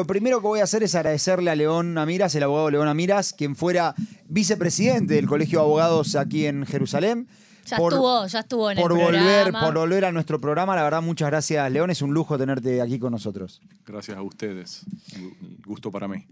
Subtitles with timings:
[0.00, 3.34] lo primero que voy a hacer es agradecerle a León Amiras, el abogado León Amiras,
[3.34, 3.94] quien fuera
[4.28, 7.28] vicepresidente del Colegio de Abogados aquí en Jerusalén.
[7.66, 9.60] Ya estuvo, ya estuvo en por el volver, programa.
[9.60, 10.74] Por volver a nuestro programa.
[10.74, 11.90] La verdad, muchas gracias, León.
[11.90, 13.60] Es un lujo tenerte aquí con nosotros.
[13.84, 14.86] Gracias a ustedes.
[15.16, 16.24] Un gusto para mí.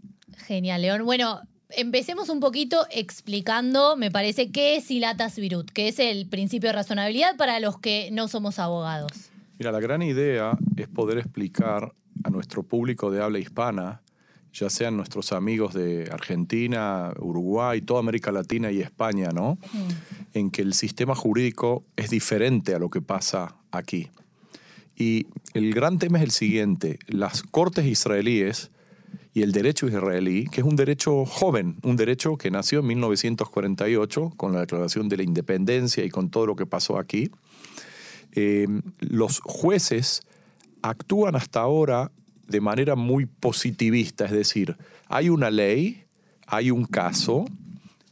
[0.47, 1.05] Genial, León.
[1.05, 6.71] Bueno, empecemos un poquito explicando, me parece, qué es Ilatas Virut, que es el principio
[6.71, 9.13] de razonabilidad para los que no somos abogados.
[9.59, 11.93] Mira, la gran idea es poder explicar
[12.25, 14.03] a nuestro público de habla hispana,
[14.53, 19.59] ya sean nuestros amigos de Argentina, Uruguay, toda América Latina y España, ¿no?
[20.33, 24.11] En que el sistema jurídico es diferente a lo que pasa aquí.
[24.97, 28.71] Y el gran tema es el siguiente, las cortes israelíes
[29.33, 34.33] y el derecho israelí, que es un derecho joven, un derecho que nació en 1948
[34.37, 37.31] con la Declaración de la Independencia y con todo lo que pasó aquí,
[38.33, 38.67] eh,
[38.99, 40.23] los jueces
[40.83, 42.11] actúan hasta ahora
[42.47, 44.77] de manera muy positivista, es decir,
[45.09, 46.05] hay una ley,
[46.47, 47.45] hay un caso,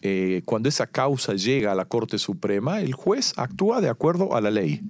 [0.02, 4.40] eh, cuando esa causa llega a la Corte Suprema, el juez actúa de acuerdo a
[4.40, 4.82] la ley.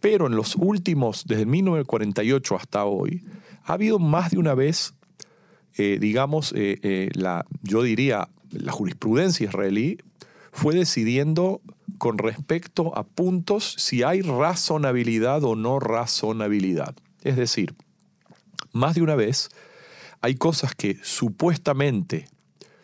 [0.00, 3.24] Pero en los últimos, desde 1948 hasta hoy,
[3.64, 4.94] ha habido más de una vez,
[5.76, 9.98] eh, digamos, eh, eh, la, yo diría, la jurisprudencia israelí
[10.52, 11.60] fue decidiendo
[11.98, 16.94] con respecto a puntos si hay razonabilidad o no razonabilidad.
[17.28, 17.74] Es decir,
[18.72, 19.50] más de una vez
[20.22, 22.26] hay cosas que supuestamente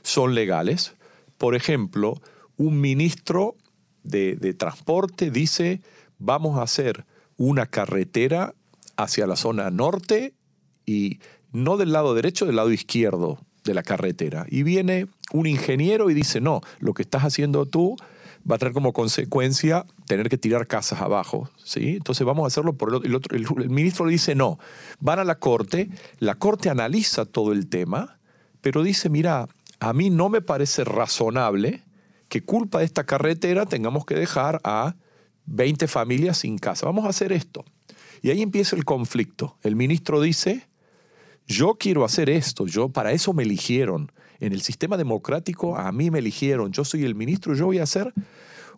[0.03, 0.97] son legales.
[1.39, 2.21] Por ejemplo,
[2.59, 3.57] un ministro
[4.03, 5.81] de, transporte dice,
[6.19, 7.07] vamos a hacer
[7.39, 8.55] una carretera
[8.99, 10.35] hacia la zona norte
[10.85, 14.45] y no del lado derecho, del lado izquierdo de la carretera.
[14.51, 17.97] Y viene un ingeniero y dice, no, lo que estás haciendo tú
[18.51, 21.51] va a tener como consecuencia tener que tirar casas abajo.
[21.65, 21.97] ¿sí?
[21.97, 23.09] Entonces vamos a hacerlo por el otro.
[23.09, 24.59] El, otro, el, el ministro le dice no.
[25.01, 28.19] Van a la corte, la corte analiza todo el tema,
[28.61, 29.49] pero dice, mira,
[29.81, 31.83] a mí no me parece razonable
[32.29, 34.97] que culpa de esta carretera tengamos que dejar a
[35.47, 36.87] 20 familias sin casa.
[36.87, 37.65] Vamos a hacer esto.
[38.23, 39.59] Y ahí empieza el conflicto.
[39.63, 40.67] El ministro dice,
[41.47, 44.11] yo quiero hacer esto, yo para eso me eligieron.
[44.41, 47.85] En el sistema democrático a mí me eligieron, yo soy el ministro, yo voy a
[47.85, 48.13] hacer.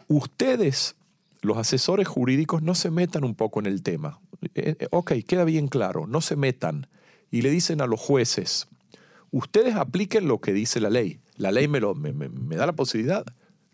[0.09, 0.97] Ustedes,
[1.43, 4.21] los asesores jurídicos, no se metan un poco en el tema.
[4.55, 6.89] Eh, ok, queda bien claro, no se metan.
[7.31, 8.69] Y le dicen a los jueces,
[9.31, 11.21] ustedes apliquen lo que dice la ley.
[11.37, 13.25] La ley me, da la posibilidad.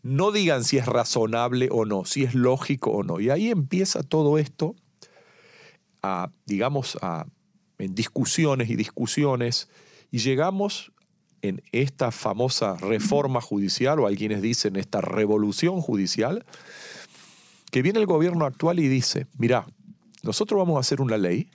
[0.03, 3.20] No digan si es razonable o no, si es lógico o no.
[3.20, 4.75] Y ahí empieza todo esto
[6.03, 6.99] a, digamos,
[7.78, 9.69] en discusiones y discusiones,
[10.10, 10.93] y llegamos
[11.42, 16.44] en esta famosa reforma judicial, o quienes dicen esta revolución judicial,
[17.70, 19.66] que viene el gobierno actual y dice, mira,
[20.22, 21.50] nosotros vamos a hacer una ley,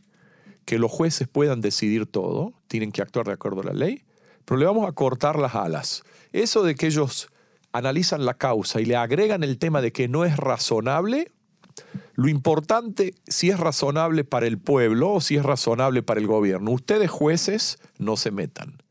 [0.66, 4.04] que los jueces puedan decidir todo, tienen que actuar de acuerdo a la ley,
[4.44, 6.04] pero le vamos a cortar las alas.
[6.34, 7.30] Eso de que ellos
[7.72, 11.32] analizan la causa y le agregan el tema de que no es razonable,
[12.16, 16.72] lo importante si es razonable para el pueblo o si es razonable para el gobierno.
[16.72, 18.82] Ustedes jueces no se metan.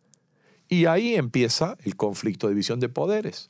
[0.69, 3.49] Y ahí empieza el conflicto de división de poderes.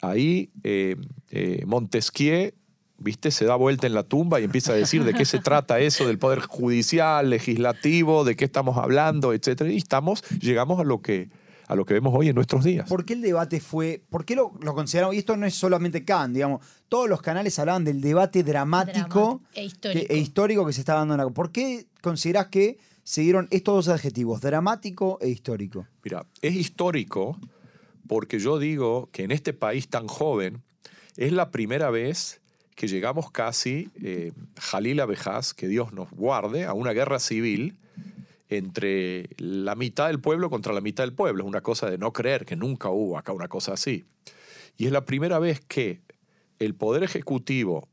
[0.00, 0.96] Ahí eh,
[1.30, 2.52] eh, Montesquieu,
[2.98, 5.78] viste, se da vuelta en la tumba y empieza a decir de qué se trata
[5.80, 9.62] eso del poder judicial, legislativo, de qué estamos hablando, etc.
[9.68, 11.30] Y estamos, llegamos a lo que
[11.66, 12.88] a lo que vemos hoy en nuestros días.
[12.88, 16.04] ¿Por qué el debate fue, por qué lo, lo consideramos, y esto no es solamente
[16.04, 20.06] Kant, digamos, todos los canales hablaban del debate dramático Dramático e histórico.
[20.06, 21.30] Que, e histórico que se está dando en la...
[21.30, 25.86] ¿Por qué considerás que se dieron estos dos adjetivos, dramático e histórico?
[26.02, 27.38] Mira, es histórico
[28.08, 30.62] porque yo digo que en este país tan joven
[31.16, 32.40] es la primera vez
[32.74, 37.78] que llegamos casi, eh, Jalil Abejaz, que Dios nos guarde, a una guerra civil
[38.48, 41.44] entre la mitad del pueblo contra la mitad del pueblo.
[41.44, 44.06] Es una cosa de no creer que nunca hubo acá una cosa así.
[44.76, 46.02] Y es la primera vez que
[46.58, 47.88] el poder ejecutivo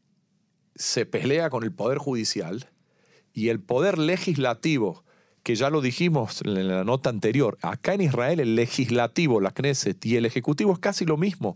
[0.76, 2.70] se pelea con el poder judicial
[3.34, 5.04] y el poder legislativo,
[5.44, 10.06] que ya lo dijimos en la nota anterior, acá en Israel el legislativo, la Knesset,
[10.06, 11.56] y el ejecutivo es casi lo mismo,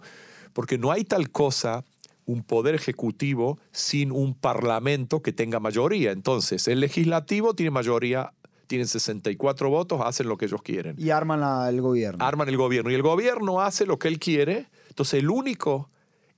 [0.53, 1.83] porque no hay tal cosa
[2.25, 6.11] un poder ejecutivo sin un parlamento que tenga mayoría.
[6.11, 8.31] Entonces, el legislativo tiene mayoría
[8.67, 10.95] tienen 64 votos, hacen lo que ellos quieren.
[10.97, 12.23] Y arman la, el gobierno.
[12.23, 12.91] Arman el gobierno.
[12.91, 14.67] Y el gobierno hace lo que él quiere.
[14.89, 15.89] Entonces, el único,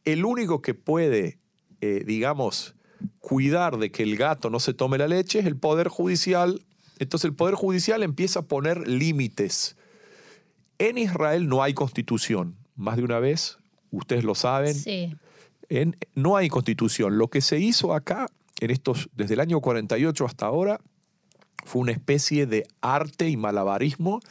[0.05, 1.39] el único que puede,
[1.81, 2.75] eh, digamos,
[3.19, 6.65] cuidar de que el gato no se tome la leche es el Poder Judicial.
[6.99, 9.75] Entonces, el Poder Judicial empieza a poner límites.
[10.79, 12.55] En Israel no hay constitución.
[12.75, 13.57] Más de una vez,
[13.91, 14.75] ustedes lo saben.
[14.75, 15.15] Sí.
[15.69, 17.17] En, no hay constitución.
[17.17, 18.27] Lo que se hizo acá,
[18.59, 20.79] en estos, desde el año 48 hasta ahora,
[21.65, 24.21] Fue una especie de arte y malabarismo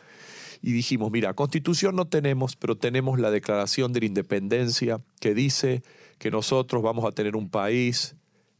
[0.63, 5.83] y dijimos, mira, constitución no tenemos, pero tenemos la declaración de la independencia que dice
[6.19, 8.17] que nosotros vamos a tener un país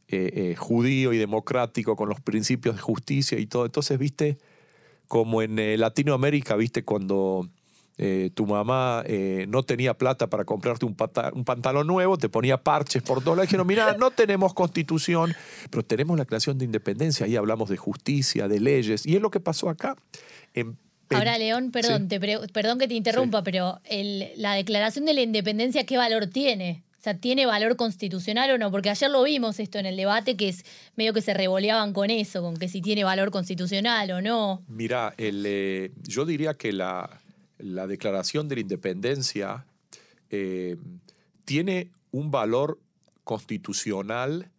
[0.09, 3.65] eh, eh, judío y democrático con los principios de justicia y todo.
[3.65, 4.37] Entonces, viste,
[5.07, 7.49] como en eh, Latinoamérica, viste, cuando
[8.35, 9.03] tu mamá
[9.47, 10.95] no tenía plata para comprarte un,
[11.33, 13.41] un, pantalón nuevo, te ponía parches por lados.
[13.41, 15.33] Dijeron, mira, no tenemos constitución,
[15.71, 17.25] pero tenemos la declaración de independencia.
[17.25, 19.03] Ahí hablamos de justicia, de leyes.
[19.03, 19.95] Y es lo que pasó acá.
[20.53, 20.77] En
[21.09, 22.07] Ahora, León, perdón,
[22.53, 23.79] perdón que te interrumpa, pero
[24.35, 26.83] la declaración de la independencia, ¿qué valor tiene?
[27.15, 28.71] ¿Tiene valor constitucional o no?
[28.71, 30.65] Porque ayer lo vimos esto en el debate, que es
[30.95, 34.63] medio que se revoleaban con eso, con que si tiene valor constitucional o no.
[34.67, 37.21] Mira, eh, yo diría que la,
[37.57, 39.65] declaración de la independencia
[40.29, 40.77] eh,
[41.45, 42.79] tiene un valor
[43.23, 44.49] constitucional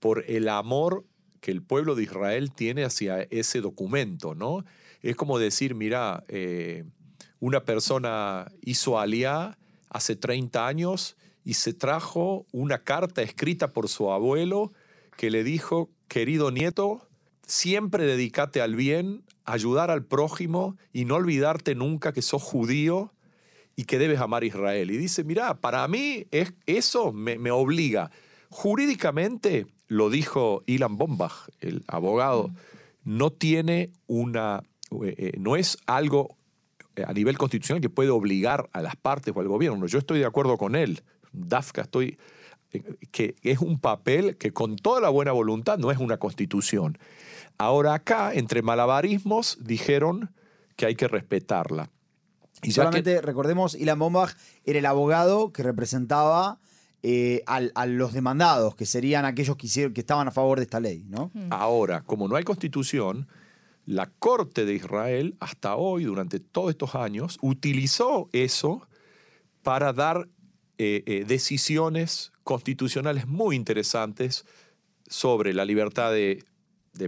[0.00, 1.04] por el amor
[1.40, 4.64] que el pueblo de Israel tiene hacia ese documento, ¿no?
[5.02, 6.84] Es como decir, mira, eh,
[7.38, 9.56] una persona hizo aliá
[9.88, 11.16] hace 30 años
[11.50, 14.72] y se trajo una carta escrita por su abuelo
[15.16, 17.08] que le dijo, querido nieto,
[17.44, 23.12] siempre dedícate al bien, ayudar al prójimo y no olvidarte nunca que sos judío
[23.74, 24.92] y que debes amar a Israel.
[24.92, 28.12] Y dice, mira, para mí es, eso me, me, obliga.
[28.48, 32.52] Jurídicamente, lo dijo Ilan Bombach, el abogado,
[33.02, 34.62] no tiene una
[35.02, 36.36] eh, eh, no es algo
[36.94, 39.88] eh, a nivel constitucional que puede obligar a las partes o al gobierno.
[39.88, 41.02] Yo estoy de acuerdo con él.
[41.32, 42.18] DAFCA, estoy
[43.10, 46.98] que es un papel que con toda la buena voluntad no es una constitución.
[47.58, 50.30] Ahora acá, entre malabarismos, dijeron
[50.76, 51.90] que hay que respetarla.
[52.62, 56.58] Y Solamente recordemos, Ilan Bombach era el abogado que representaba
[57.46, 61.04] a, los demandados, que serían aquellos que, hicieron, que estaban a favor de esta ley.
[61.08, 61.30] ¿no?
[61.50, 63.26] Ahora, como no hay constitución,
[63.86, 68.86] la Corte de Israel hasta hoy, durante todos estos años, utilizó eso
[69.62, 70.28] para dar
[70.82, 74.46] eh, eh, decisiones constitucionales muy interesantes
[75.06, 76.42] sobre la libertad de,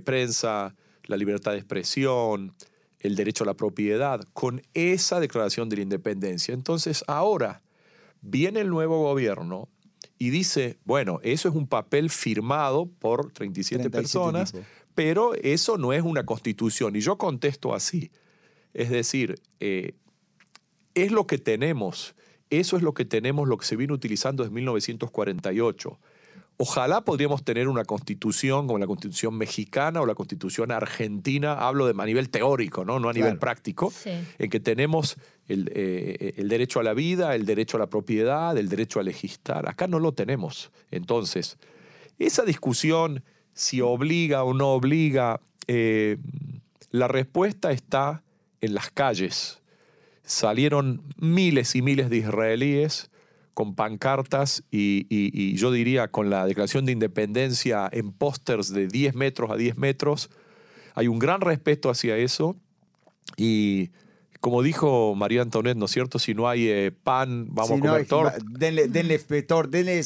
[0.05, 2.55] prensa, la libertad de expresión,
[3.01, 6.53] el derecho a la propiedad, con esa declaración de la independencia.
[6.53, 7.63] Entonces, ahora
[8.21, 9.71] viene el nuevo gobierno
[10.19, 14.53] y dice, bueno, eso es un papel firmado por 37, personas,
[14.95, 16.95] pero eso no es una constitución.
[16.95, 18.11] Y yo contesto así.
[18.75, 19.95] Es decir, eh,
[20.93, 22.15] es lo que tenemos.
[22.52, 25.99] Eso es lo que tenemos, lo que se vino utilizando desde 1948.
[26.58, 31.94] Ojalá podríamos tener una constitución como la constitución mexicana o la constitución argentina, hablo de
[32.00, 35.16] a nivel teórico, no, no a nivel práctico, en que tenemos
[35.49, 39.02] el, eh, el, derecho a la vida, el derecho a la propiedad, el derecho a
[39.02, 39.66] legislar.
[39.66, 40.70] Acá no lo tenemos.
[40.90, 41.56] Entonces,
[42.19, 46.19] esa discusión si obliga o no obliga, eh,
[46.90, 48.22] la respuesta está
[48.60, 49.62] en las calles.
[50.32, 53.11] Salieron miles y miles de israelíes
[53.52, 59.50] con pancartas y, yo diría con la declaración de independencia en pósters de 10 metros
[59.50, 60.31] a 10 metros.
[60.94, 62.56] Hay un gran respeto hacia eso
[63.37, 63.90] y
[64.40, 66.19] como dijo María Antoinette, ¿no es cierto?
[66.19, 68.38] Si no hay eh, pan, vamos a comer torta.
[68.43, 69.20] Denle, denle,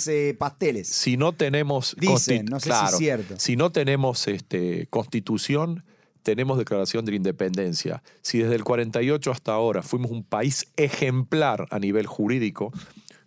[0.08, 0.88] eh, pasteles.
[0.88, 1.94] Si no tenemos...
[2.01, 3.34] Dicen, no sé si es cierto.
[3.39, 5.84] Si no tenemos este, constitución,
[6.27, 8.03] tenemos declaración de la independencia.
[8.21, 12.73] Si desde el 48 hasta ahora fuimos un país ejemplar a nivel jurídico,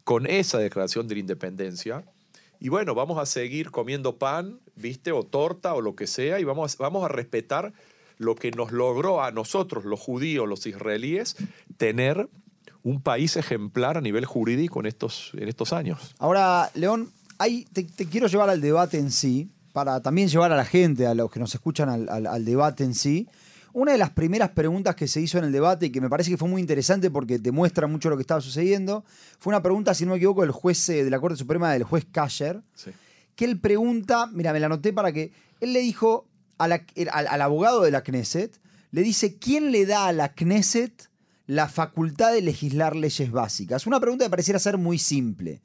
[0.04, 2.04] con esa declaración de la independencia,
[2.60, 5.14] y bueno, vamos a seguir comiendo pan, ¿viste?
[5.14, 7.72] O torta o lo que sea, y vamos, vamos a respetar
[8.18, 11.38] lo que nos logró a nosotros, los judíos, los israelíes,
[11.78, 12.28] tener
[12.84, 16.16] un país ejemplar a nivel jurídico en estos, en estos años.
[16.20, 17.14] Ahora, León,
[17.72, 21.32] te, quiero llevar al debate en sí, para también llevar a la gente, a los
[21.32, 23.30] que nos escuchan al, debate en sí.
[23.72, 26.30] Una de las primeras preguntas que se hizo en el debate y que me parece
[26.30, 29.06] que fue muy interesante porque demuestra mucho lo que estaba sucediendo,
[29.40, 31.84] fue una pregunta, si no me equivoco, del juez eh, de la Corte Suprema, del
[31.84, 32.62] juez Kasher,
[33.38, 35.32] que él pregunta, mira, me la anoté para que,
[35.62, 38.60] él le dijo, al, abogado de la Knesset,
[38.92, 41.10] le dice, ¿quién le da a la Knesset
[41.48, 43.88] la facultad de legislar leyes básicas?
[43.88, 45.62] Una pregunta que pareciera ser muy simple.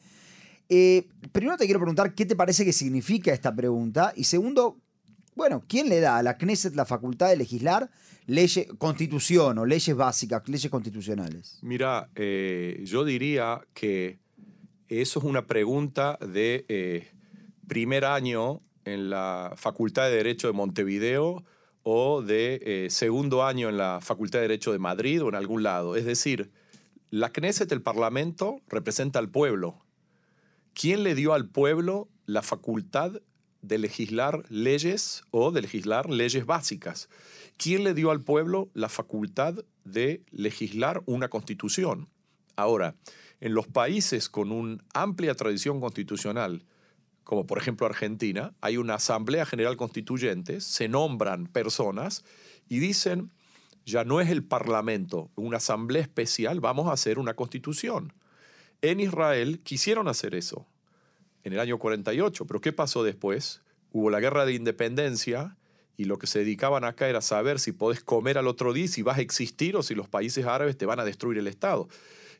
[0.68, 4.78] Eh, primero te quiero preguntar qué te parece que significa esta pregunta y segundo,
[5.34, 7.90] bueno, ¿quién le da a la Knesset la facultad de legislar
[8.26, 11.58] leyes, constitución o leyes básicas, leyes constitucionales?
[11.62, 14.18] Mira, eh, yo diría que
[14.88, 17.08] eso es una pregunta de eh,
[17.66, 21.44] primer año en la Facultad de Derecho de Montevideo
[21.82, 25.96] o de segundo año en la Facultad de Derecho de Madrid o en algún lado.
[25.96, 26.50] Es decir,
[27.10, 29.83] la Knesset, el Parlamento, representa al pueblo.
[30.74, 33.20] ¿Quién le dio al pueblo la facultad
[33.66, 37.08] de legislar leyes o de legislar leyes básicas.
[37.56, 39.54] ¿Quién le dio al pueblo la facultad
[39.84, 42.08] de legislar una constitución?
[42.56, 42.94] Ahora,
[43.40, 46.64] en los países con una amplia tradición constitucional,
[47.24, 52.22] como por ejemplo Argentina, hay una Asamblea General Constituyente, se nombran personas
[52.68, 53.32] y dicen,
[53.86, 58.12] ya no es el Parlamento, una Asamblea Especial, vamos a hacer una constitución.
[58.84, 60.66] En Israel quisieron hacer eso
[61.42, 63.62] en el año 48, pero ¿qué pasó después?
[63.92, 65.56] Hubo la guerra de independencia
[65.96, 69.00] y lo que se dedicaban acá era saber si podés comer al otro día, si
[69.00, 71.88] vas a existir o si los países árabes te van a destruir el Estado.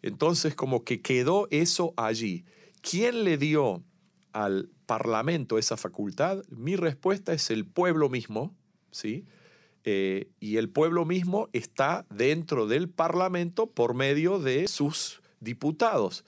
[0.02, 2.44] Entonces, como que quedó eso allí.
[2.82, 3.82] ¿Quién le dio
[4.34, 6.44] al Parlamento esa facultad?
[6.50, 8.54] Mi respuesta es el pueblo mismo,
[8.90, 9.24] ¿sí?
[9.84, 16.24] Eh, y el pueblo mismo está dentro del Parlamento por medio de sus diputados,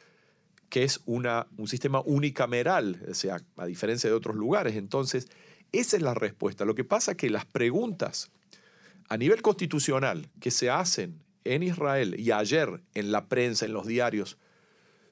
[0.77, 4.77] que es un sistema unicameral, o sea, a diferencia de otros lugares.
[4.77, 5.27] Entonces,
[5.73, 6.67] esa es la respuesta.
[6.67, 8.31] Lo que pasa es que las preguntas
[9.09, 13.87] a nivel constitucional que se hacen en Israel y ayer en la prensa, en los
[13.87, 14.37] diarios,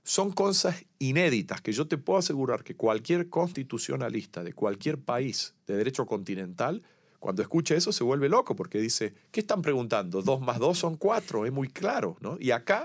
[0.03, 5.77] son cosas inéditas que yo te puedo asegurar que cualquier constitucionalista de cualquier país de
[5.79, 6.83] derecho continental,
[7.21, 10.21] cuando escucha eso se vuelve loco porque dice, ¿qué están preguntando?
[10.21, 12.37] Dos más dos son cuatro, es muy claro, ¿no?
[12.39, 12.85] Y acá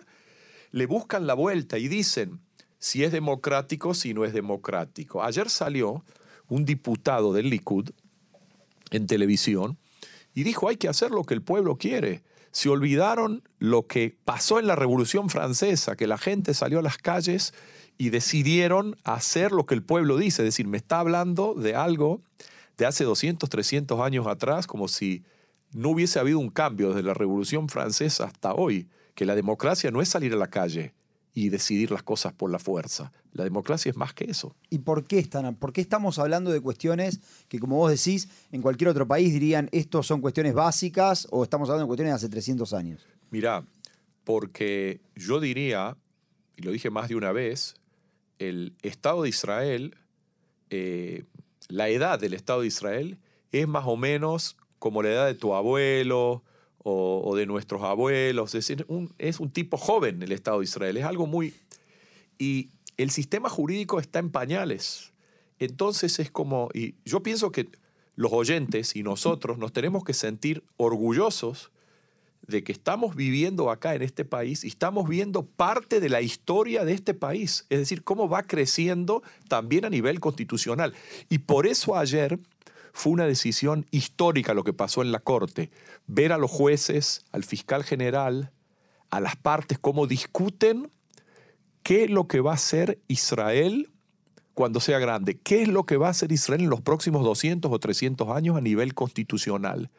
[0.71, 2.39] le buscan la vuelta y dicen
[2.79, 5.23] si es democrático, si no es democrático.
[5.23, 6.03] Ayer salió
[6.47, 7.89] un diputado del Likud
[8.91, 9.77] en televisión
[10.33, 14.59] y dijo hay que hacer lo que el pueblo quiere se olvidaron lo que pasó
[14.59, 17.53] en la Revolución Francesa, que la gente salió a las calles
[17.97, 20.41] y decidieron hacer lo que el pueblo dice.
[20.41, 22.21] Es decir, me está hablando de algo
[22.77, 25.23] de hace 200, 300 años atrás, como si
[25.73, 30.01] no hubiese habido un cambio desde la Revolución Francesa hasta hoy, que la democracia no
[30.01, 30.93] es salir a la calle,
[31.33, 33.11] y decidir las cosas por la fuerza.
[33.33, 34.55] La democracia es más que eso.
[34.69, 38.61] ¿Y por qué, están, por qué estamos hablando de cuestiones que, como vos decís, en
[38.61, 42.29] cualquier otro país dirían, estos son cuestiones básicas o estamos hablando de cuestiones de hace
[42.29, 43.05] 300 años?
[43.29, 43.63] Mirá,
[44.23, 45.97] porque yo diría,
[46.57, 47.75] y lo dije más de una vez,
[48.39, 49.95] el Estado de Israel,
[50.69, 51.25] eh,
[51.67, 53.19] la edad del Estado de Israel
[53.51, 56.43] es más o menos como la edad de tu abuelo,
[56.89, 58.55] o, de nuestros abuelos.
[58.55, 60.97] Es un, es un tipo joven el Estado de Israel.
[60.97, 61.53] Es algo muy...
[62.37, 65.13] Y el sistema jurídico está en pañales.
[65.59, 66.69] Entonces es como...
[66.73, 67.69] Y yo pienso que
[68.15, 71.71] los oyentes y nosotros nos tenemos que sentir orgullosos
[72.49, 76.83] de que estamos viviendo acá en este país y estamos viendo parte de la historia
[76.83, 80.93] de este país, es decir, cómo va creciendo también a nivel constitucional.
[81.29, 82.39] Y por eso ayer
[82.93, 85.71] fue una decisión histórica lo que pasó en la Corte.
[86.07, 88.51] Ver a los jueces, al fiscal general,
[89.09, 90.91] a las partes, cómo discuten
[91.83, 93.89] qué es lo que va a hacer Israel
[94.53, 97.71] cuando sea grande, qué es lo que va a hacer Israel en los próximos 200
[97.71, 99.89] o 300 años a nivel constitucional.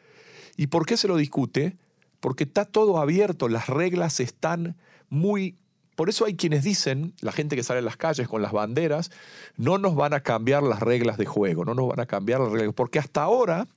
[0.56, 1.78] ¿Y por qué se lo discute?
[2.20, 4.76] Porque está todo abierto, las reglas están
[5.08, 5.56] muy
[6.00, 9.10] por eso hay quienes dicen, la gente que sale a las calles con las banderas,
[9.58, 12.50] no nos van a cambiar las reglas de juego, no nos van a cambiar las
[12.50, 13.68] reglas, porque hasta ahora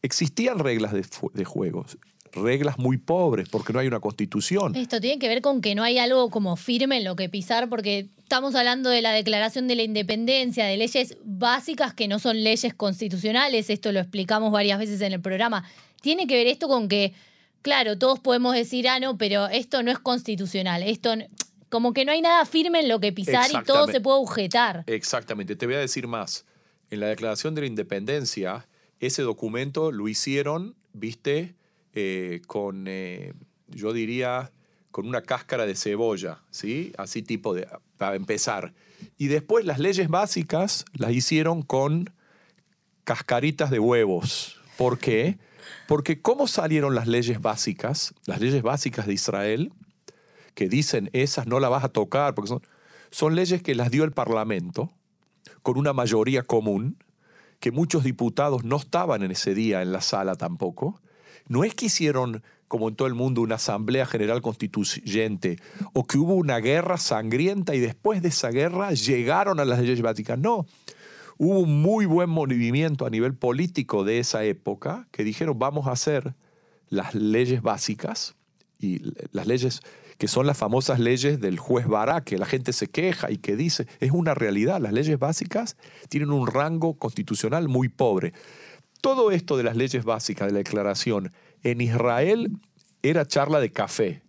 [0.00, 1.98] existían reglas de, de juegos,
[2.32, 4.74] reglas muy pobres, porque no hay una constitución.
[4.74, 7.68] Esto tiene que ver con que no hay algo como firme en lo que pisar,
[7.68, 12.42] porque estamos hablando de la declaración de la independencia, de leyes básicas que no son
[12.42, 15.62] leyes constitucionales, esto lo explicamos varias veces en el programa.
[16.00, 17.12] Tiene que ver esto con que
[17.64, 21.14] claro, todos podemos decir, ah, no, pero esto no es constitucional, esto
[21.70, 24.84] como que no hay nada firme en lo que pisar y todo se puede objetar.
[24.86, 26.44] Exactamente, te voy a decir más.
[26.90, 28.68] En la Declaración de la Independencia,
[29.00, 31.54] ese documento lo hicieron, viste,
[31.94, 33.32] eh, con, eh,
[33.68, 34.52] yo diría,
[34.90, 36.92] con una cáscara de cebolla, ¿sí?
[36.98, 37.66] Así tipo de,
[37.96, 38.74] para empezar.
[39.16, 42.12] Y después las leyes básicas las hicieron con
[43.04, 44.60] cascaritas de huevos.
[44.76, 45.38] ¿Por qué?
[45.86, 49.72] Porque ¿cómo salieron las leyes básicas, las leyes básicas de Israel,
[50.54, 52.62] que dicen esas no las vas a tocar, porque son,
[53.10, 54.92] son leyes que las dio el Parlamento
[55.62, 56.98] con una mayoría común,
[57.60, 61.00] que muchos diputados no estaban en ese día en la sala tampoco.
[61.48, 65.58] No es que hicieron, como en todo el mundo, una asamblea general constituyente
[65.92, 70.02] o que hubo una guerra sangrienta y después de esa guerra llegaron a las leyes
[70.02, 70.38] básicas.
[70.38, 70.66] No,
[71.38, 75.92] hubo un muy buen movimiento a nivel político de esa época que dijeron vamos a
[75.92, 76.34] hacer
[76.88, 78.36] las leyes básicas
[78.78, 79.00] y
[79.32, 79.82] las leyes
[80.18, 83.56] que son las famosas leyes del juez Bará, que la gente se queja y que
[83.56, 85.76] dice, es una realidad, las leyes básicas
[86.08, 88.32] tienen un rango constitucional muy pobre.
[89.00, 92.52] Todo esto de las leyes básicas de la declaración en Israel
[93.02, 94.22] era charla de café.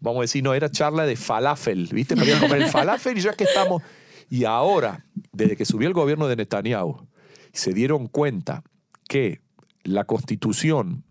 [0.00, 2.16] Vamos a decir, no, era charla de falafel, ¿viste?
[2.16, 3.82] Podían comer el falafel y ya que estamos...
[4.30, 7.06] Y ahora, desde que subió el gobierno de Netanyahu
[7.52, 8.62] se dieron cuenta
[9.08, 9.40] que
[9.84, 11.04] la constitución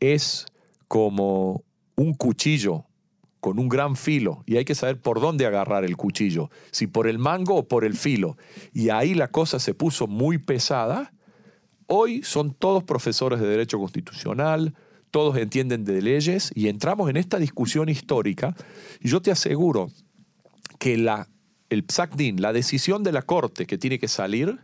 [0.00, 0.46] es
[0.88, 1.64] como
[1.96, 2.86] un cuchillo
[3.40, 7.06] con un gran filo y hay que saber por dónde agarrar el cuchillo, si por
[7.06, 8.36] el mango o por el filo.
[8.72, 11.12] Y ahí la cosa se puso muy pesada.
[11.86, 14.74] Hoy son todos profesores de derecho constitucional,
[15.10, 18.56] todos entienden de leyes y entramos en esta discusión histórica
[19.00, 19.90] y yo te aseguro
[20.78, 21.28] que la,
[21.74, 24.60] el PSACDIN, la decisión de la Corte que tiene que salir,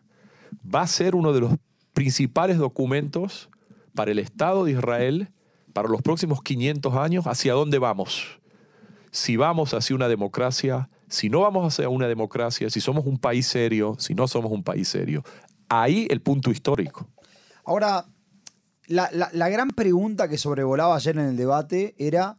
[0.63, 1.55] va a ser uno de los
[1.93, 3.51] principales documentos
[3.95, 5.33] para el Estado de Israel
[5.73, 8.41] para los próximos 500 años, hacia dónde vamos.
[9.11, 13.47] Si vamos hacia una democracia, si no vamos hacia una democracia, si somos un país
[13.47, 15.25] serio, si no somos un país serio.
[15.69, 17.09] Ahí el punto histórico.
[17.65, 18.07] Ahora,
[18.87, 22.37] la, la gran pregunta que sobrevolaba ayer en el debate era,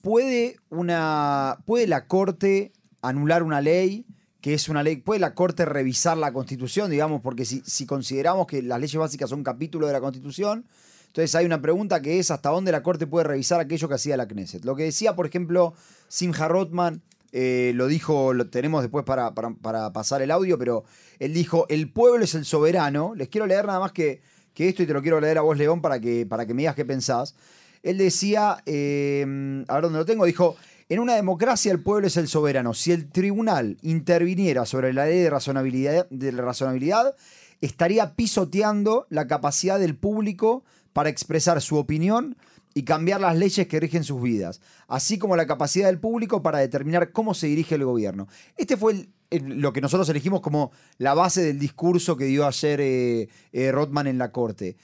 [0.00, 4.06] ¿puede, una, ¿puede la Corte anular una ley?
[4.40, 8.48] que es una ley, puede la Corte revisar la Constitución, digamos, porque si, si consideramos
[8.48, 10.64] que las leyes básicas son capítulo de la Constitución,
[11.12, 14.16] entonces hay una pregunta que es hasta dónde la Corte puede revisar aquello que hacía
[14.16, 14.64] la Knesset.
[14.64, 15.74] Lo que decía, por ejemplo,
[16.08, 20.84] Simha Rothman, eh, lo dijo, lo tenemos después para, para, pasar el audio, pero
[21.18, 23.14] él dijo, el pueblo es el soberano.
[23.14, 24.22] Les quiero leer nada más que,
[24.54, 26.62] que esto y te lo quiero leer a vos, León, para que, para que me
[26.62, 27.34] digas qué pensás.
[27.82, 30.56] Él decía, eh, a ver dónde lo tengo, dijo,
[30.92, 32.74] en una democracia el pueblo es el soberano.
[32.74, 37.16] Si el tribunal interviniera sobre la ley de razonabilidad,
[37.62, 42.36] estaría pisoteando la capacidad del público para expresar su opinión
[42.74, 46.58] y cambiar las leyes que rigen sus vidas, así como la capacidad del público para
[46.58, 48.28] determinar cómo se dirige el gobierno.
[48.58, 53.28] Este fue lo que nosotros elegimos como la base del discurso que dio ayer eh,
[53.52, 54.76] eh, Rothman en la Corte.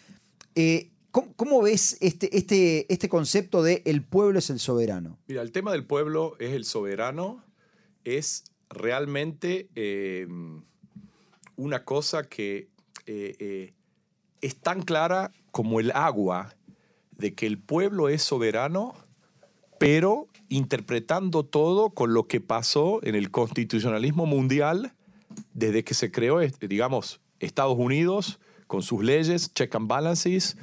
[0.54, 0.88] Eh,
[1.36, 5.18] ¿Cómo, ves este, este, este concepto de el pueblo es el soberano?
[5.26, 7.44] Mira, el tema del pueblo es el soberano,
[8.04, 10.62] es realmente em,
[11.56, 12.68] una cosa que
[13.06, 13.72] eh, eh,
[14.40, 16.54] es tan clara como el agua
[17.12, 18.94] de que el pueblo es soberano,
[19.78, 24.94] pero interpretando todo con lo que pasó en el constitucionalismo mundial
[25.54, 30.56] desde que se creó, digamos, Estados Unidos con sus leyes, check and balances,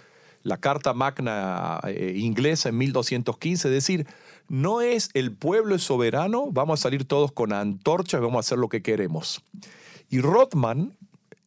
[0.45, 4.07] la Carta Magna eh, inglesa en 1215, es decir,
[4.47, 8.69] no es el pueblo soberano, vamos a salir todos con antorchas, vamos a hacer lo
[8.69, 9.43] que queremos.
[10.07, 10.95] Y Rothman,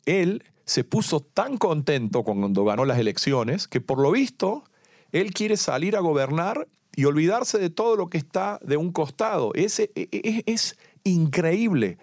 [0.04, 4.64] él se puso tan contento cuando ganó las elecciones que por lo visto
[5.12, 9.52] él quiere salir a gobernar y olvidarse de todo lo que está de un costado.
[9.54, 11.98] Es, es, e, es increíble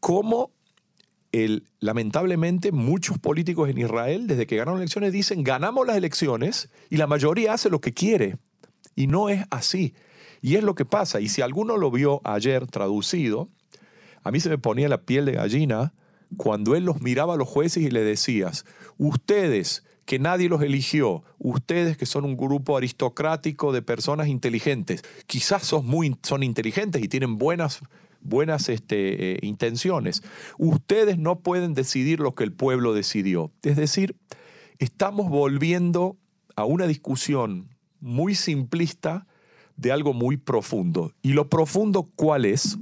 [0.00, 0.50] cómo
[1.80, 7.06] lamentablemente muchos políticos en Israel, desde que ganaron elecciones, dicen, ganamos las elecciones y la
[7.06, 8.38] mayoría hace lo que quiere.
[8.94, 9.94] Y no es así.
[10.40, 11.20] Y es lo que pasa.
[11.20, 13.50] Y si alguno lo vio ayer traducido,
[14.22, 15.94] a mí se me ponía la piel de gallina
[16.36, 18.64] cuando él los miraba a los jueces y le decías,
[18.98, 25.64] ustedes que nadie los eligió, ustedes que son un grupo aristocrático de personas inteligentes, quizás
[25.64, 27.80] son muy son inteligentes y tienen buenas
[28.28, 30.22] buenas este, eh, intenciones.
[30.58, 33.52] Ustedes no pueden decidir lo que el pueblo decidió.
[33.62, 34.16] Es decir,
[34.78, 36.16] estamos volviendo
[36.56, 37.68] a una discusión
[38.00, 39.26] muy simplista
[39.76, 41.12] de algo muy profundo.
[41.22, 42.78] ¿Y lo profundo cuál es?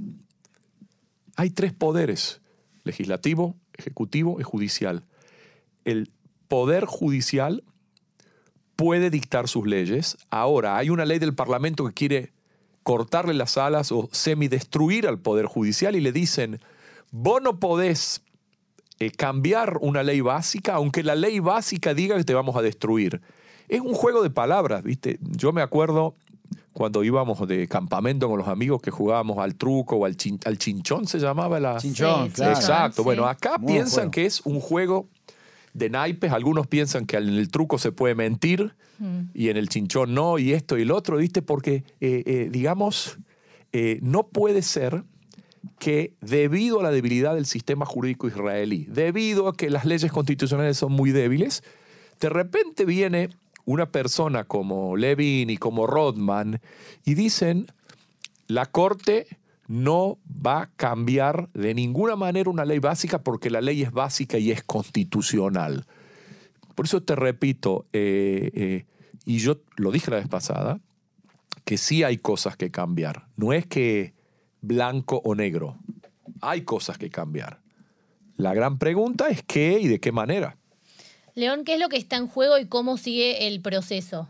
[1.35, 2.41] Hay tres poderes,
[2.83, 5.05] legislativo, ejecutivo y judicial.
[5.83, 6.11] El
[6.47, 7.63] poder judicial
[8.75, 10.17] puede dictar sus leyes.
[10.29, 12.34] Ahora, hay una ley del Parlamento que quiere
[12.85, 16.59] cortarle las alas o semidestruir al Poder Judicial y le dicen,
[17.11, 18.21] vos no podés
[18.99, 23.21] eh, cambiar una ley básica, aunque la ley básica diga que te vamos a destruir.
[23.69, 25.17] Es un juego de palabras, ¿viste?
[25.21, 26.13] Yo me acuerdo
[26.73, 31.07] cuando íbamos de campamento con los amigos que jugábamos al truco o al, al chinchón,
[31.07, 31.77] se llamaba la...
[31.77, 32.53] Chinchón, claro.
[32.53, 33.03] Exacto.
[33.03, 35.07] Bueno, acá piensan que es un juego
[35.75, 36.31] de naipes.
[36.31, 38.73] Algunos piensan que en el truco se puede mentir
[39.33, 41.41] y en el chinchón no, y esto y el otro, ¿viste?
[41.41, 43.19] Porque, eh, eh, digamos,
[43.73, 45.03] eh, no puede ser
[45.77, 50.77] que debido a la debilidad del sistema jurídico israelí, debido a que las leyes constitucionales
[50.77, 51.61] son muy débiles,
[52.21, 53.29] de repente viene
[53.65, 56.61] una persona como Levin y como Rodman
[57.03, 57.67] y dicen,
[58.47, 59.27] la Corte
[59.67, 64.37] no va a cambiar de ninguna manera una ley básica porque la ley es básica
[64.37, 65.85] y es constitucional.
[66.75, 68.85] Por eso te repito, eh, eh,
[69.25, 70.79] y yo lo dije la vez pasada,
[71.63, 73.27] que sí hay cosas que cambiar.
[73.37, 74.13] No es que
[74.61, 75.77] blanco o negro.
[76.41, 77.61] Hay cosas que cambiar.
[78.37, 80.57] La gran pregunta es qué y de qué manera.
[81.33, 84.29] León, ¿qué es lo que está en juego y cómo sigue el proceso?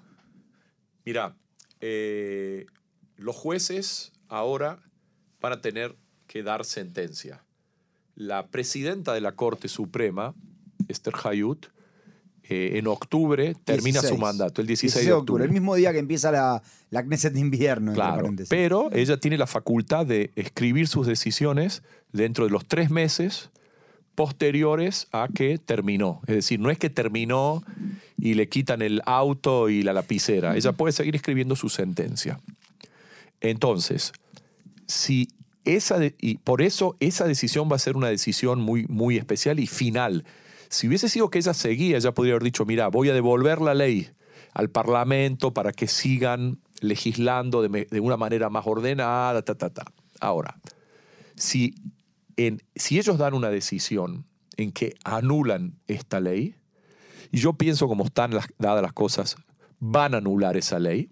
[1.04, 1.36] Mira,
[1.82, 2.66] eh,
[3.18, 4.80] los jueces ahora
[5.46, 7.44] van a tener que dar sentencia.
[8.16, 10.34] La presidenta de la Corte Suprema
[10.88, 11.68] Esther Hayut,
[12.48, 15.44] eh, en octubre termina su mandato, el 16, de octubre.
[15.44, 17.94] El mismo día que empieza la, la Knesset de invierno.
[17.94, 23.52] Claro, pero ella tiene la facultad de escribir sus decisiones dentro de los tres meses
[24.16, 26.22] posteriores a que terminó.
[26.26, 27.64] Es decir, no es que terminó
[28.18, 30.56] y le quitan el auto y la lapicera.
[30.56, 32.40] Ella puede seguir escribiendo su sentencia.
[33.42, 34.14] Entonces,
[34.88, 35.28] si
[35.66, 39.68] esa y por eso esa decisión va a ser una decisión muy, muy especial y
[39.68, 40.26] final.
[40.70, 43.74] Si hubiese sido que ella seguía, ella podría haber dicho, mira, voy a devolver la
[43.74, 44.10] ley
[44.54, 49.86] al Parlamento para que sigan legislando de, una manera más ordenada, ta, ta, ta.
[50.20, 50.60] Ahora,
[51.36, 51.76] si,
[52.38, 54.26] en, si ellos dan una decisión
[54.58, 56.56] en que anulan esta ley,
[57.32, 59.36] y yo pienso como están dadas las cosas,
[59.80, 61.10] van a anular esa ley,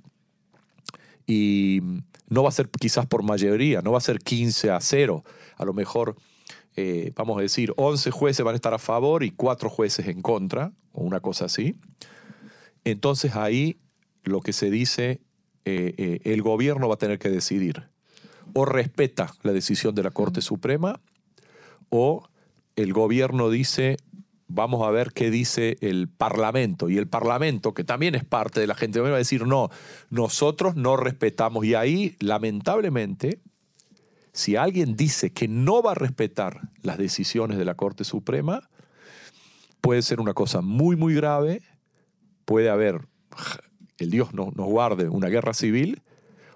[1.25, 1.81] y
[2.27, 5.23] no va a ser quizás por mayoría, no va a ser 15 a 0,
[5.57, 6.15] a lo mejor
[6.75, 10.21] eh, vamos a decir, 11 jueces van a estar a favor y 4 jueces en
[10.21, 11.75] contra, o una cosa así.
[12.83, 13.77] Entonces ahí
[14.23, 15.21] lo que se dice,
[15.65, 17.89] eh, eh, el gobierno va a tener que decidir.
[18.53, 20.99] O respeta la decisión de la Corte Suprema,
[21.89, 22.27] o
[22.75, 23.97] el gobierno dice,
[24.47, 26.89] vamos a ver qué dice el Parlamento.
[26.89, 29.69] Y el Parlamento, que también es parte de la gente, va a decir, no,
[30.09, 31.65] nosotros no respetamos.
[31.65, 33.39] Y ahí, lamentablemente,
[34.33, 38.69] si alguien dice que no va a respetar las decisiones de la Corte Suprema,
[39.79, 41.61] puede ser una cosa muy, muy grave,
[42.45, 43.01] puede haber,
[43.97, 46.01] el Dios nos, guarde, una guerra civil,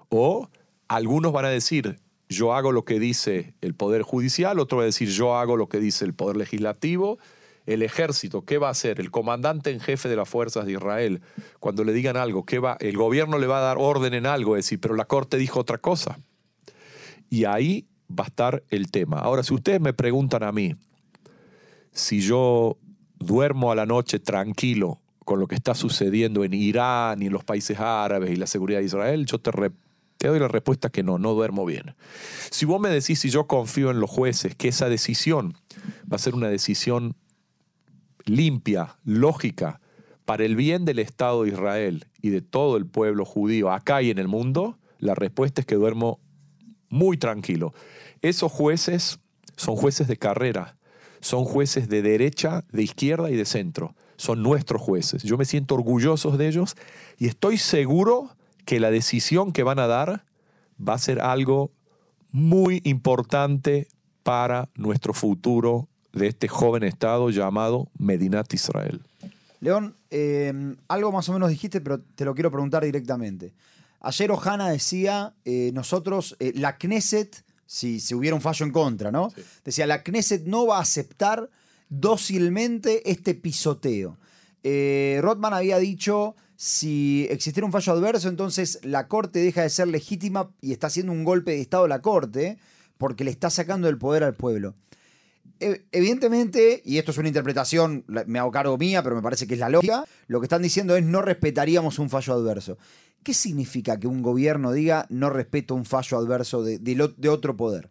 [0.08, 0.48] o
[0.88, 4.86] algunos van a decir, yo hago lo que dice el Poder Judicial, otro va a
[4.86, 7.18] decir, yo hago lo que dice el Poder Legislativo,
[7.68, 8.98] el ejército, ¿qué va a hacer?
[8.98, 11.20] El comandante en jefe de las fuerzas de Israel,
[11.60, 12.78] cuando le digan algo, ¿qué va?
[12.80, 15.60] El gobierno le va a dar orden en algo, es decir, pero la corte dijo
[15.60, 16.18] otra cosa.
[17.28, 19.18] Y ahí va a estar el tema.
[19.18, 20.76] Ahora, si ustedes me preguntan a mí
[21.92, 22.78] si yo
[23.18, 27.44] duermo a la noche tranquilo con lo que está sucediendo en Irán y en los
[27.44, 29.50] países árabes y la seguridad de Israel, yo te,
[30.16, 31.94] te doy la respuesta que no, no duermo bien.
[32.50, 35.52] Si vos me decís si yo confío en los jueces, que esa decisión
[36.10, 37.14] va a ser una decisión
[38.28, 39.80] limpia, lógica,
[40.24, 44.10] para el bien del Estado de Israel y de todo el pueblo judío acá y
[44.10, 46.20] en el mundo, la respuesta es que duermo
[46.90, 47.72] muy tranquilo.
[48.20, 49.20] Esos jueces
[49.56, 50.76] son jueces de carrera,
[51.20, 53.94] son jueces de derecha, de izquierda y de centro.
[54.16, 55.22] Son nuestros jueces.
[55.22, 56.76] Yo me siento orgulloso de ellos
[57.18, 60.24] y estoy seguro que la decisión que van a dar
[60.78, 61.72] va a ser algo
[62.30, 63.88] muy importante
[64.22, 69.00] para nuestro futuro de este joven Estado llamado Medinat Israel.
[69.60, 73.52] León, eh, algo más o menos dijiste, pero te lo quiero preguntar directamente.
[74.00, 79.10] Ayer Ojana decía, eh, nosotros, eh, la Knesset, si, si, hubiera un fallo en contra,
[79.10, 79.32] ¿no?
[79.64, 81.50] Decía, la Knesset no va a aceptar
[81.88, 84.16] dócilmente este pisoteo.
[84.62, 90.50] Rothman había dicho, si existiera un fallo adverso, entonces la Corte deja de ser legítima
[90.60, 92.58] y está haciendo un golpe de Estado a la Corte
[92.98, 94.74] porque le está sacando el poder al pueblo.
[95.60, 99.60] Evidentemente, y esto es una interpretación, me hago cargo mía, pero me parece que es
[99.60, 102.78] la lógica, lo que están diciendo es no respetaríamos un fallo adverso.
[103.22, 107.90] ¿Qué significa que un gobierno diga no respeto un fallo adverso de, de, otro poder?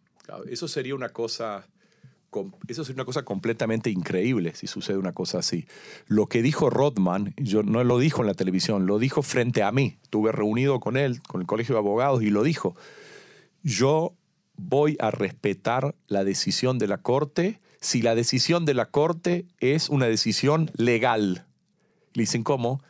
[0.50, 1.66] eso sería una cosa
[2.68, 5.66] eso sería una cosa completamente increíble si sucede una cosa así.
[6.08, 9.72] Lo que dijo Rodman, yo no lo dijo en la televisión, lo dijo frente a
[9.72, 9.98] mí.
[10.04, 12.76] Estuve reunido con él, con el Colegio de Abogados, y lo dijo.
[13.64, 14.14] Yo
[14.58, 19.90] voy a respetar la decisión de la Corte si la decisión de la Corte es
[19.90, 21.46] una decisión legal.
[22.14, 22.82] Le dicen, ¿cómo?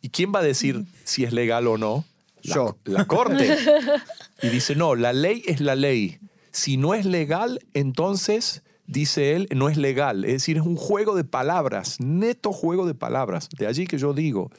[0.00, 2.04] ¿Y quién va a decir si es legal o no?
[2.42, 2.76] Yo.
[2.84, 3.56] La Corte.
[4.42, 6.18] Y dice, no, la ley es la ley.
[6.50, 10.24] Si no es legal, entonces, dice él, no es legal.
[10.24, 13.48] Es decir, es un juego de palabras, neto juego de palabras.
[13.56, 14.50] De allí que yo digo,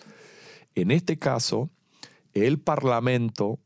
[0.76, 1.69] en este caso,
[2.34, 3.60] el Parlamento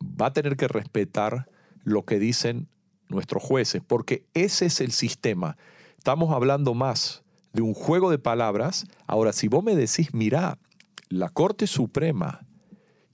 [0.00, 1.46] va a tener que respetar
[1.84, 2.68] lo que dicen
[3.08, 5.56] nuestros jueces, porque ese es el sistema.
[5.98, 8.86] Estamos hablando más de un juego de palabras.
[9.06, 10.58] Ahora, si vos me decís, mira,
[11.08, 12.46] la Corte Suprema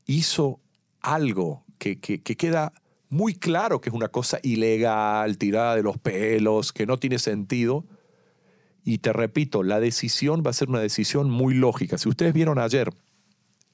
[0.06, 0.60] hizo
[1.00, 2.72] algo que, queda
[3.08, 7.84] muy claro que es una cosa ilegal, tirada de los pelos, que no tiene sentido.
[8.84, 11.98] Y te repito, la decisión va a ser una decisión muy lógica.
[11.98, 12.90] Si ustedes vieron ayer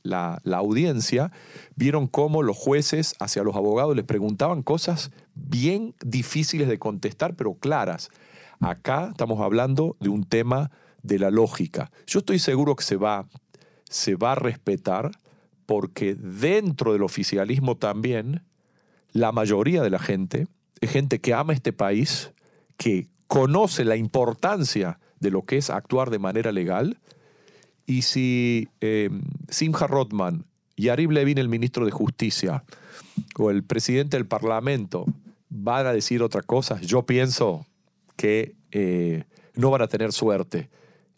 [0.06, 1.32] la, audiencia,
[1.74, 7.54] vieron cómo los jueces hacia los abogados les preguntaban cosas bien difíciles de contestar, pero
[7.54, 8.10] claras.
[8.60, 10.70] Acá estamos hablando de un tema
[11.02, 11.90] de la lógica.
[12.06, 13.26] Yo estoy seguro que se va
[13.88, 15.12] se va a respetar
[15.64, 18.42] porque dentro del oficialismo también
[19.12, 20.46] la mayoría de la gente
[20.80, 22.32] es gente que ama este país,
[22.76, 26.98] que conoce la importancia de lo que es actuar de manera legal.
[27.86, 29.10] Y si eh,
[29.48, 30.44] Simha Rothman,
[30.76, 32.64] Yarib Levin, el ministro de Justicia,
[33.38, 35.06] o el presidente del Parlamento
[35.48, 37.66] van a decir otra cosa, yo pienso
[38.16, 40.68] que eh, no van a tener suerte.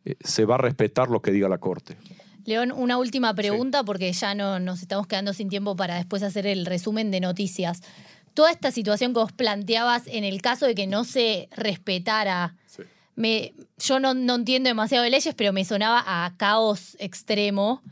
[0.05, 1.97] Eh, se va a respetar lo que diga la Corte.
[2.45, 6.47] León, una última pregunta porque ya no, nos estamos quedando sin tiempo para después hacer
[6.47, 7.83] el resumen de noticias.
[8.33, 12.55] Toda esta situación que vos planteabas en el caso de que no se respetara,
[13.19, 17.83] me, yo no, no entiendo demasiado de leyes, pero me sonaba a caos extremo.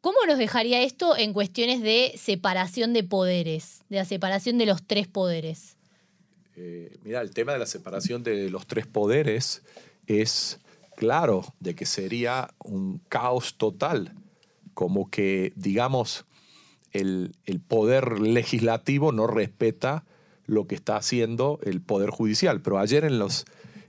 [0.00, 4.82] ¿Cómo nos dejaría esto en cuestiones de separación de poderes, de la separación de los
[4.84, 5.76] tres poderes?
[6.56, 9.62] Eh, mira, el tema de la separación de los tres poderes
[10.08, 10.58] es
[10.96, 14.14] claro de que sería un caos total,
[14.74, 16.26] como que, digamos,
[16.90, 17.32] el,
[17.68, 20.04] poder legislativo no respeta
[20.46, 22.60] lo que está haciendo el poder judicial.
[22.60, 23.44] Pero ayer en los,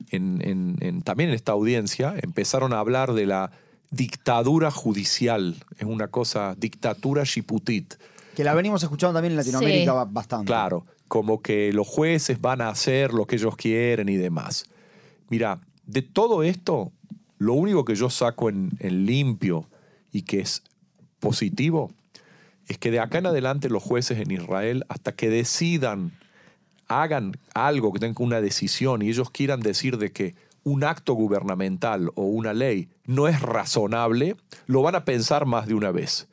[0.09, 3.51] también en esta audiencia empezaron a hablar de la
[3.91, 5.55] dictadura judicial.
[5.77, 7.95] Es una cosa, dictatura shiputit.
[8.35, 10.45] Que la venimos escuchando también en Latinoamérica bastante.
[10.45, 14.65] Claro, como que los jueces van a hacer lo que ellos quieren y demás.
[15.29, 16.91] Mira, de todo esto,
[17.37, 19.65] lo único que yo saco en, limpio
[20.11, 20.63] y que es
[21.19, 21.91] positivo
[22.67, 26.11] es que de acá en adelante los jueces en Israel, hasta que decidan,
[26.89, 32.11] hagan algo, que tengan una decisión y ellos quieran decir de que un acto gubernamental
[32.15, 34.35] o una ley no es razonable,
[34.67, 36.27] lo van a pensar más de una vez,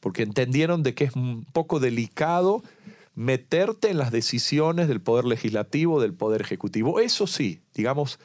[0.00, 2.62] porque entendieron de que es un poco delicado
[3.14, 7.00] meterte en las decisiones del poder legislativo, del poder ejecutivo.
[7.00, 8.18] Eso sí, digamos,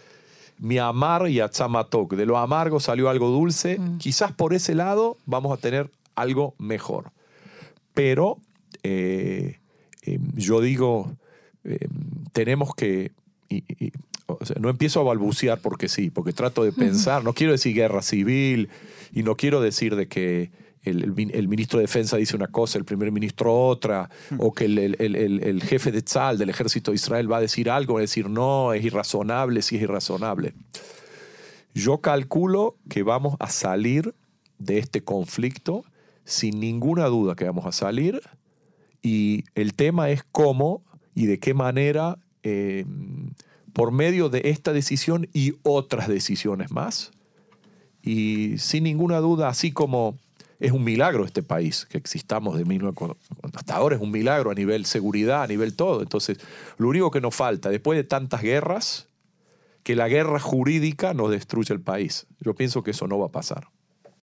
[0.57, 3.97] mi amar y atzamatok, de lo amargo salió algo dulce, mm.
[3.97, 7.11] quizás por ese lado vamos a tener algo mejor.
[7.93, 8.39] Pero
[8.83, 9.59] eh,
[10.03, 11.11] em, yo digo,
[11.65, 13.11] em, tenemos que,
[14.59, 18.69] no empiezo a balbucear porque sí, porque trato de pensar, no quiero decir guerra civil
[19.13, 20.51] y no quiero decir de que
[20.83, 25.91] el, ministro de Defensa dice una cosa, el primer ministro otra, o que el, jefe
[25.91, 28.83] de Tzal, del ejército de Israel, va a decir algo, va a decir no, es
[28.85, 30.53] irrazonable, sí es irrazonable.
[31.73, 34.13] Yo calculo que vamos a salir
[34.59, 35.83] de este conflicto
[36.23, 38.21] sin ninguna duda que vamos a salir
[39.01, 40.83] y el tema es cómo
[41.15, 42.85] y de qué manera, eh,
[43.73, 47.11] por medio de esta decisión y otras decisiones más,
[48.03, 50.17] y sin ninguna duda, así como
[50.59, 52.93] es un milagro este país, que existamos de
[53.53, 56.01] hasta ahora es un milagro a nivel seguridad, a nivel todo.
[56.01, 56.37] Entonces,
[56.77, 59.07] lo único que nos falta, después de tantas guerras,
[59.83, 62.25] que la guerra jurídica nos destruya el país.
[62.39, 63.67] Yo pienso que eso no va a pasar.